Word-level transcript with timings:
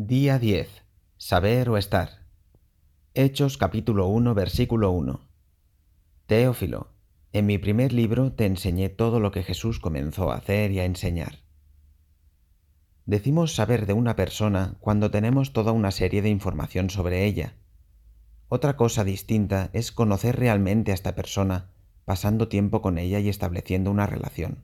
Día 0.00 0.38
10. 0.38 0.68
Saber 1.16 1.68
o 1.68 1.76
estar. 1.76 2.24
Hechos 3.14 3.58
capítulo 3.58 4.06
1 4.06 4.32
versículo 4.32 4.92
1. 4.92 5.28
Teófilo, 6.28 6.92
en 7.32 7.46
mi 7.46 7.58
primer 7.58 7.92
libro 7.92 8.32
te 8.32 8.46
enseñé 8.46 8.90
todo 8.90 9.18
lo 9.18 9.32
que 9.32 9.42
Jesús 9.42 9.80
comenzó 9.80 10.30
a 10.30 10.36
hacer 10.36 10.70
y 10.70 10.78
a 10.78 10.84
enseñar. 10.84 11.40
Decimos 13.06 13.56
saber 13.56 13.86
de 13.86 13.92
una 13.92 14.14
persona 14.14 14.76
cuando 14.78 15.10
tenemos 15.10 15.52
toda 15.52 15.72
una 15.72 15.90
serie 15.90 16.22
de 16.22 16.28
información 16.28 16.90
sobre 16.90 17.24
ella. 17.24 17.56
Otra 18.46 18.76
cosa 18.76 19.02
distinta 19.02 19.68
es 19.72 19.90
conocer 19.90 20.36
realmente 20.36 20.92
a 20.92 20.94
esta 20.94 21.16
persona, 21.16 21.72
pasando 22.04 22.46
tiempo 22.46 22.82
con 22.82 22.98
ella 22.98 23.18
y 23.18 23.28
estableciendo 23.28 23.90
una 23.90 24.06
relación. 24.06 24.62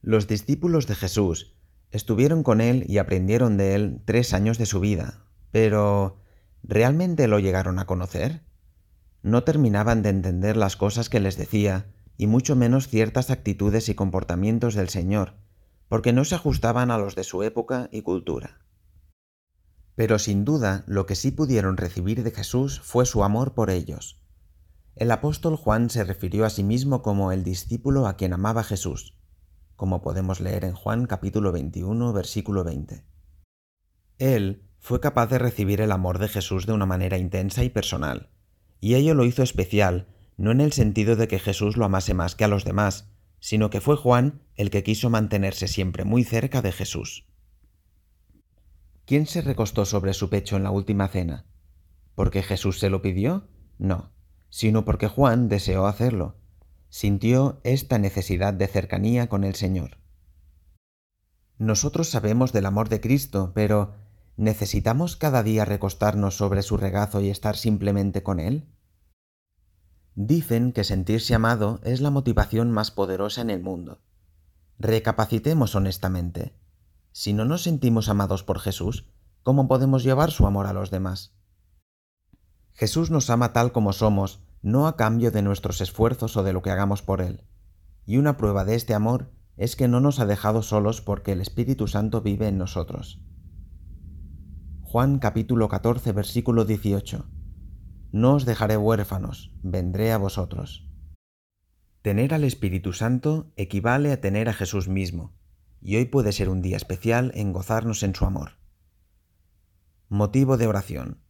Los 0.00 0.26
discípulos 0.26 0.86
de 0.86 0.94
Jesús 0.94 1.59
Estuvieron 1.90 2.42
con 2.42 2.60
él 2.60 2.84
y 2.86 2.98
aprendieron 2.98 3.56
de 3.56 3.74
él 3.74 4.00
tres 4.04 4.32
años 4.32 4.58
de 4.58 4.66
su 4.66 4.78
vida, 4.78 5.24
pero 5.50 6.20
¿realmente 6.62 7.26
lo 7.26 7.40
llegaron 7.40 7.78
a 7.78 7.86
conocer? 7.86 8.42
No 9.22 9.42
terminaban 9.42 10.02
de 10.02 10.10
entender 10.10 10.56
las 10.56 10.76
cosas 10.76 11.08
que 11.08 11.20
les 11.20 11.36
decía, 11.36 11.92
y 12.16 12.26
mucho 12.26 12.54
menos 12.54 12.88
ciertas 12.88 13.30
actitudes 13.30 13.88
y 13.88 13.94
comportamientos 13.94 14.74
del 14.74 14.88
Señor, 14.88 15.34
porque 15.88 16.12
no 16.12 16.24
se 16.24 16.36
ajustaban 16.36 16.90
a 16.90 16.98
los 16.98 17.16
de 17.16 17.24
su 17.24 17.42
época 17.42 17.88
y 17.90 18.02
cultura. 18.02 18.60
Pero 19.96 20.18
sin 20.18 20.44
duda 20.44 20.84
lo 20.86 21.06
que 21.06 21.16
sí 21.16 21.32
pudieron 21.32 21.76
recibir 21.76 22.22
de 22.22 22.30
Jesús 22.30 22.80
fue 22.80 23.04
su 23.04 23.24
amor 23.24 23.54
por 23.54 23.68
ellos. 23.68 24.22
El 24.94 25.10
apóstol 25.10 25.56
Juan 25.56 25.90
se 25.90 26.04
refirió 26.04 26.44
a 26.44 26.50
sí 26.50 26.62
mismo 26.62 27.02
como 27.02 27.32
el 27.32 27.42
discípulo 27.42 28.06
a 28.06 28.16
quien 28.16 28.32
amaba 28.32 28.62
Jesús, 28.62 29.19
como 29.80 30.02
podemos 30.02 30.40
leer 30.40 30.66
en 30.66 30.74
Juan 30.74 31.06
capítulo 31.06 31.52
21, 31.52 32.12
versículo 32.12 32.64
20. 32.64 33.02
Él 34.18 34.68
fue 34.78 35.00
capaz 35.00 35.28
de 35.28 35.38
recibir 35.38 35.80
el 35.80 35.90
amor 35.90 36.18
de 36.18 36.28
Jesús 36.28 36.66
de 36.66 36.74
una 36.74 36.84
manera 36.84 37.16
intensa 37.16 37.64
y 37.64 37.70
personal, 37.70 38.28
y 38.78 38.96
ello 38.96 39.14
lo 39.14 39.24
hizo 39.24 39.42
especial, 39.42 40.06
no 40.36 40.50
en 40.50 40.60
el 40.60 40.74
sentido 40.74 41.16
de 41.16 41.28
que 41.28 41.38
Jesús 41.38 41.78
lo 41.78 41.86
amase 41.86 42.12
más 42.12 42.34
que 42.34 42.44
a 42.44 42.48
los 42.48 42.66
demás, 42.66 43.08
sino 43.38 43.70
que 43.70 43.80
fue 43.80 43.96
Juan 43.96 44.42
el 44.54 44.68
que 44.68 44.82
quiso 44.82 45.08
mantenerse 45.08 45.66
siempre 45.66 46.04
muy 46.04 46.24
cerca 46.24 46.60
de 46.60 46.72
Jesús. 46.72 47.26
¿Quién 49.06 49.24
se 49.24 49.40
recostó 49.40 49.86
sobre 49.86 50.12
su 50.12 50.28
pecho 50.28 50.58
en 50.58 50.62
la 50.62 50.72
última 50.72 51.08
cena? 51.08 51.46
¿Porque 52.14 52.42
Jesús 52.42 52.80
se 52.80 52.90
lo 52.90 53.00
pidió? 53.00 53.48
No, 53.78 54.12
sino 54.50 54.84
porque 54.84 55.08
Juan 55.08 55.48
deseó 55.48 55.86
hacerlo, 55.86 56.36
sintió 56.90 57.60
esta 57.62 57.98
necesidad 57.98 58.52
de 58.52 58.66
cercanía 58.66 59.28
con 59.28 59.44
el 59.44 59.54
Señor. 59.54 59.98
Nosotros 61.56 62.08
sabemos 62.08 62.52
del 62.52 62.66
amor 62.66 62.88
de 62.88 63.00
Cristo, 63.00 63.52
pero 63.54 63.94
¿necesitamos 64.36 65.16
cada 65.16 65.42
día 65.42 65.64
recostarnos 65.64 66.36
sobre 66.36 66.62
su 66.62 66.76
regazo 66.76 67.20
y 67.20 67.30
estar 67.30 67.56
simplemente 67.56 68.22
con 68.22 68.40
Él? 68.40 68.66
Dicen 70.14 70.72
que 70.72 70.84
sentirse 70.84 71.34
amado 71.34 71.80
es 71.84 72.00
la 72.00 72.10
motivación 72.10 72.70
más 72.70 72.90
poderosa 72.90 73.40
en 73.40 73.50
el 73.50 73.62
mundo. 73.62 74.02
Recapacitemos 74.78 75.74
honestamente. 75.74 76.54
Si 77.12 77.32
no 77.32 77.44
nos 77.44 77.62
sentimos 77.62 78.08
amados 78.08 78.42
por 78.42 78.58
Jesús, 78.58 79.06
¿cómo 79.42 79.68
podemos 79.68 80.02
llevar 80.02 80.30
su 80.30 80.46
amor 80.46 80.66
a 80.66 80.72
los 80.72 80.90
demás? 80.90 81.34
Jesús 82.72 83.10
nos 83.10 83.30
ama 83.30 83.52
tal 83.52 83.72
como 83.72 83.92
somos, 83.92 84.40
no 84.62 84.86
a 84.86 84.96
cambio 84.96 85.30
de 85.30 85.42
nuestros 85.42 85.80
esfuerzos 85.80 86.36
o 86.36 86.42
de 86.42 86.52
lo 86.52 86.62
que 86.62 86.70
hagamos 86.70 87.02
por 87.02 87.20
Él. 87.20 87.44
Y 88.04 88.18
una 88.18 88.36
prueba 88.36 88.64
de 88.64 88.74
este 88.74 88.94
amor 88.94 89.32
es 89.56 89.76
que 89.76 89.88
no 89.88 90.00
nos 90.00 90.20
ha 90.20 90.26
dejado 90.26 90.62
solos 90.62 91.00
porque 91.00 91.32
el 91.32 91.40
Espíritu 91.40 91.86
Santo 91.86 92.22
vive 92.22 92.48
en 92.48 92.58
nosotros. 92.58 93.22
Juan 94.82 95.18
capítulo 95.18 95.68
14 95.68 96.12
versículo 96.12 96.64
18. 96.64 97.26
No 98.12 98.34
os 98.34 98.44
dejaré 98.44 98.76
huérfanos, 98.76 99.52
vendré 99.62 100.12
a 100.12 100.18
vosotros. 100.18 100.88
Tener 102.02 102.34
al 102.34 102.44
Espíritu 102.44 102.92
Santo 102.92 103.52
equivale 103.56 104.10
a 104.10 104.20
tener 104.20 104.48
a 104.48 104.54
Jesús 104.54 104.88
mismo, 104.88 105.36
y 105.80 105.96
hoy 105.96 106.06
puede 106.06 106.32
ser 106.32 106.48
un 106.48 106.62
día 106.62 106.76
especial 106.76 107.30
en 107.34 107.52
gozarnos 107.52 108.02
en 108.02 108.14
su 108.14 108.24
amor. 108.24 108.52
Motivo 110.08 110.56
de 110.56 110.66
oración. 110.66 111.20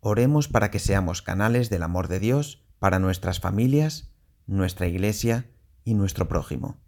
Oremos 0.00 0.48
para 0.48 0.70
que 0.70 0.78
seamos 0.78 1.22
canales 1.22 1.68
del 1.68 1.82
amor 1.82 2.08
de 2.08 2.20
Dios 2.20 2.64
para 2.78 2.98
nuestras 2.98 3.40
familias, 3.40 4.14
nuestra 4.46 4.86
iglesia 4.86 5.50
y 5.84 5.94
nuestro 5.94 6.26
prójimo. 6.26 6.78